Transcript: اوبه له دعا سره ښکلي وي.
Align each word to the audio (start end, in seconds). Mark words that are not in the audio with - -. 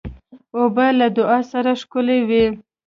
اوبه 0.57 0.87
له 0.99 1.07
دعا 1.17 1.39
سره 1.51 1.71
ښکلي 1.81 2.19
وي. 2.29 2.45